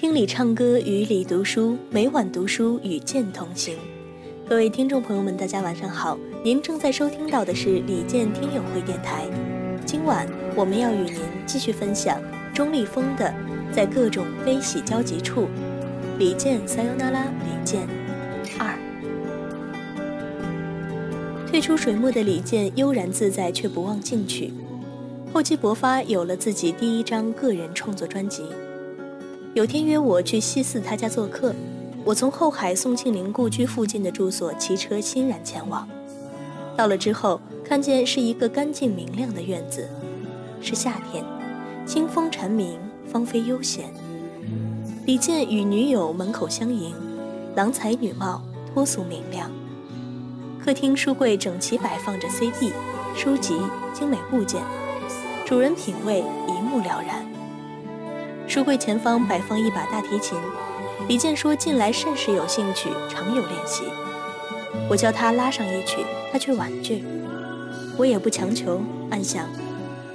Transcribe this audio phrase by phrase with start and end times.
[0.00, 3.76] 听李唱歌，与李读书，每晚读书与剑同行。
[4.48, 9.24] 各位听众朋友们，大家晚上好，您正在收听到的是李健听友会电台。
[9.84, 12.22] 今晚我们要与您继续分享
[12.54, 13.34] 钟立风的
[13.74, 15.42] 《在各种悲喜交集处》，
[16.16, 17.84] 李健撒尤那拉，李健
[18.56, 18.78] 二。
[21.48, 24.52] 退出水墨的李健悠然自在，却不忘进取。
[25.32, 28.44] 厚积薄发，有了自己第一张个人创作专辑。
[29.58, 31.52] 有天约我去西四他家做客，
[32.04, 35.88] 我从后海宋庆龄故居附近的住所骑车欣然前往。
[36.76, 39.88] 到了之后，看见是一个干净明亮的院子，
[40.60, 41.24] 是夏天，
[41.84, 42.78] 清风蝉鸣，
[43.10, 43.86] 芳菲悠闲。
[45.06, 46.94] 李健与女友门口相迎，
[47.56, 48.40] 郎才女貌，
[48.72, 49.50] 脱俗明亮。
[50.64, 52.72] 客厅书柜整齐摆放着 CD、
[53.16, 53.58] 书籍、
[53.92, 54.62] 精美物件，
[55.44, 57.26] 主人品味一目了然。
[58.48, 60.38] 书柜前方摆放一把大提琴，
[61.06, 63.84] 李健说近来甚是有兴趣，常有练习。
[64.88, 65.98] 我叫他拉上一曲，
[66.32, 67.04] 他却婉拒。
[67.98, 69.46] 我也不强求，暗想，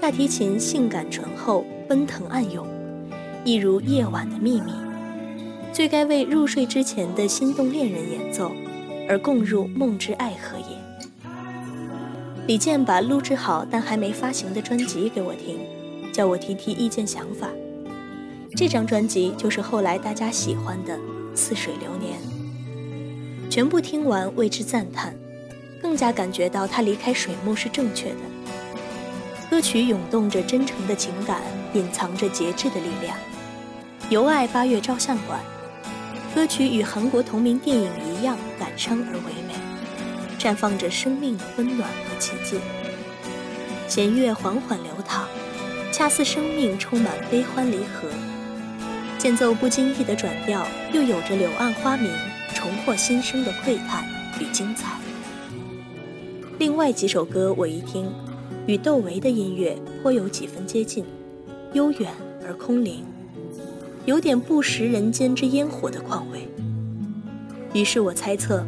[0.01, 2.65] 大提琴性感醇厚，奔腾暗涌，
[3.45, 4.73] 一如夜晚的秘密，
[5.71, 8.51] 最该为入睡之前的心动恋人演奏。
[9.09, 11.29] 而共入梦之爱河也。
[12.47, 15.59] 李健把录制好但还没发行的专辑给我听，
[16.13, 17.49] 叫我提提意见想法。
[18.55, 20.95] 这张专辑就是后来大家喜欢的
[21.35, 22.19] 《似水流年》。
[23.49, 25.15] 全部听完为之赞叹，
[25.81, 28.15] 更加感觉到他离开水木是正确的。
[29.49, 31.41] 歌曲涌动着真诚的情感，
[31.73, 33.17] 隐藏着节制的力量。
[34.09, 35.39] 由爱八月照相馆。
[36.35, 39.53] 歌曲与韩国同名电影一样感伤而唯美，
[40.39, 42.59] 绽放着生命的温暖和奇迹。
[43.87, 45.27] 弦乐缓缓流淌，
[45.91, 48.09] 恰似生命充满悲欢离合。
[49.17, 52.11] 间奏不经意的转调，又有着柳暗花明、
[52.53, 54.05] 重获新生的喟叹
[54.39, 54.97] 与精彩。
[56.59, 58.11] 另外几首歌我一听，
[58.67, 61.05] 与窦唯的音乐颇有几分接近，
[61.73, 62.11] 悠远
[62.45, 63.05] 而空灵。
[64.05, 66.47] 有点不食人间之烟火的况味，
[67.73, 68.65] 于是我猜测，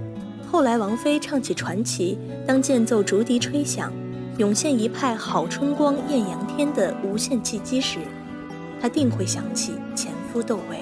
[0.50, 2.18] 后来王菲唱起传奇，
[2.48, 3.92] 当间奏竹笛吹响，
[4.38, 8.00] 涌现一派好春光艳阳天的无限契机时，
[8.82, 10.80] 她定会想起前夫窦唯。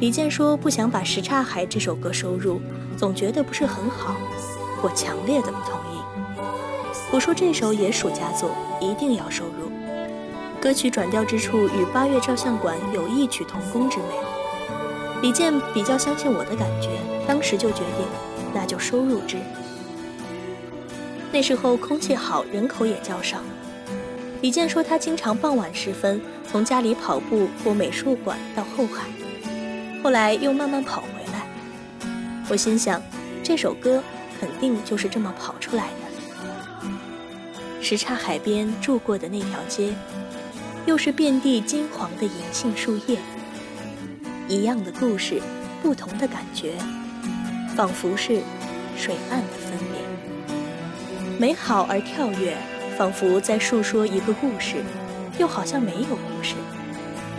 [0.00, 2.60] 李健说不想把《什刹海》这首歌收入，
[2.96, 4.16] 总觉得不是很好，
[4.82, 6.02] 我强烈的不同意。
[7.12, 9.70] 我说这首也属佳作，一定要收入。
[10.60, 14.06] 歌曲转调之处与八月照相馆有异曲同工之美。
[15.22, 18.04] 李健比较相信我的感觉，当时就决定，
[18.52, 19.36] 那就收入之。
[21.30, 23.38] 那时候空气好，人口也较少。
[24.42, 26.20] 李健说他经常傍晚时分
[26.50, 29.06] 从家里跑步或美术馆到后海，
[30.02, 31.46] 后来又慢慢跑回来。
[32.48, 33.00] 我心想，
[33.44, 34.02] 这首歌
[34.40, 36.90] 肯定就是这么跑出来的。
[37.80, 39.94] 什刹海边住过的那条街。
[40.84, 43.16] 又是遍地金黄的银杏树叶，
[44.48, 45.40] 一样的故事，
[45.80, 46.74] 不同的感觉，
[47.76, 48.40] 仿佛是
[48.98, 50.56] 水岸的分别，
[51.38, 52.56] 美好而跳跃，
[52.96, 54.76] 仿佛在述说一个故事，
[55.38, 56.54] 又好像没有故事，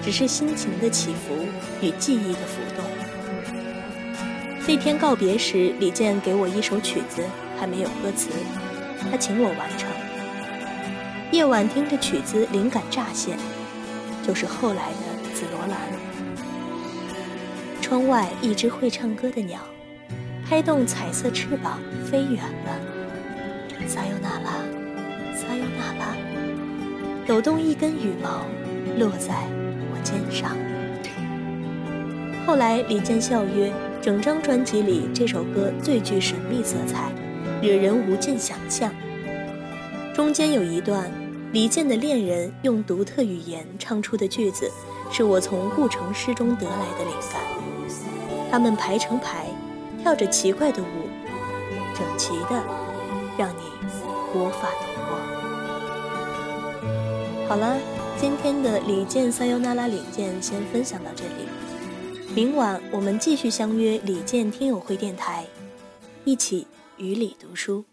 [0.03, 1.46] 只是心情的起伏
[1.81, 2.84] 与记忆的浮动。
[4.68, 7.22] 那天告别时，李健给我一首曲子，
[7.59, 8.30] 还没有歌词，
[9.12, 9.90] 他请我完成。
[11.31, 13.38] 夜晚听着曲子，灵感乍现，
[14.25, 15.78] 就是后来的紫罗兰。
[17.81, 19.59] 窗外一只会唱歌的鸟，
[20.47, 22.80] 拍动彩色翅膀飞远了。
[23.86, 24.53] 撒尤那拉，
[25.44, 26.16] 撒尤那拉，
[27.28, 28.46] 抖动一根羽毛，
[28.98, 29.34] 落在
[29.92, 30.56] 我肩上。
[32.48, 33.72] 后来李健笑曰
[34.02, 37.12] ：“整张专辑里，这首歌最具神秘色彩，
[37.62, 38.90] 惹人无尽想象。
[40.13, 41.12] 中间有一段。”
[41.54, 44.68] 李健的恋人用独特语言唱出的句子，
[45.12, 47.39] 是我从顾城诗中得来的灵感。
[48.50, 49.46] 他们排成排，
[50.01, 50.86] 跳着奇怪的舞，
[51.94, 52.60] 整齐的，
[53.38, 53.62] 让你
[54.33, 55.18] 无法通过。
[57.47, 57.77] 好了，
[58.19, 61.47] 今天的李健撒尤那拉李健先分享到这里。
[62.35, 65.45] 明晚我们继续相约李健听友会电台，
[66.25, 66.65] 一起
[66.97, 67.85] 与李读书。